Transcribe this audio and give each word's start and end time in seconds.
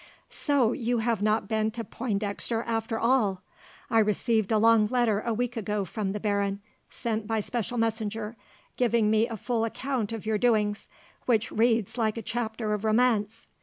"So 0.31 0.73
you 0.73 0.97
have 0.97 1.21
not 1.21 1.47
been 1.47 1.69
to 1.77 1.83
Pointdexter 1.83 2.63
after 2.65 2.97
all! 2.97 3.43
I 3.87 3.99
received 3.99 4.51
a 4.51 4.57
long 4.57 4.87
letter 4.87 5.19
a 5.21 5.31
week 5.31 5.55
ago 5.55 5.85
from 5.85 6.11
the 6.11 6.19
baron, 6.19 6.59
sent 6.89 7.27
by 7.27 7.39
special 7.39 7.77
messenger, 7.77 8.35
giving 8.77 9.11
me 9.11 9.27
a 9.27 9.37
full 9.37 9.63
account 9.63 10.11
of 10.11 10.25
your 10.25 10.39
doings, 10.39 10.89
which 11.27 11.51
reads 11.51 11.99
like 11.99 12.17
a 12.17 12.23
chapter 12.23 12.73
of 12.73 12.83
romance. 12.83 13.45